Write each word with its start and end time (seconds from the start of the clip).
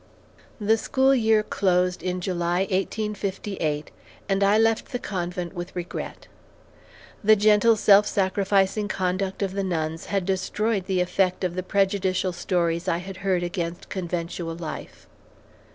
The 0.59 0.79
school 0.79 1.13
year 1.13 1.43
closed 1.43 2.01
in 2.01 2.21
July, 2.21 2.61
1858, 2.61 3.91
and 4.27 4.43
I 4.43 4.57
left 4.57 4.91
the 4.91 4.97
convent 4.97 5.53
with 5.53 5.75
regret. 5.75 6.25
The 7.23 7.35
gentle, 7.35 7.75
self 7.75 8.07
sacrificing 8.07 8.87
conduct 8.87 9.43
of 9.43 9.53
the 9.53 9.63
nuns 9.63 10.05
had 10.05 10.25
destroyed 10.25 10.85
the 10.87 11.01
effect 11.01 11.43
of 11.43 11.53
the 11.53 11.61
prejudicial 11.61 12.33
stories 12.33 12.87
I 12.87 12.97
had 12.97 13.17
heard 13.17 13.43
against 13.43 13.89
conventual 13.89 14.55
life. 14.55 15.05